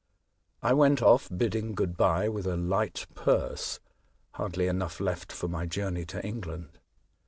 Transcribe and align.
I 0.63 0.73
went 0.73 1.03
off, 1.03 1.29
bidding 1.29 1.75
good 1.75 1.95
bye, 1.95 2.27
with 2.27 2.47
a 2.47 2.57
light 2.57 3.05
purse,— 3.13 3.79
hardly 4.31 4.65
enough 4.65 4.99
left 4.99 5.31
for 5.31 5.47
my 5.47 5.67
journey 5.67 6.05
to 6.05 6.25
England. 6.25 6.79